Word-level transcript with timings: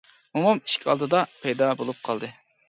مومام 0.37 0.61
ئىشىك 0.67 0.87
ئالدىدا 0.93 1.19
پەيدا 1.45 1.69
بولۇپ 1.83 2.01
قالدى. 2.11 2.33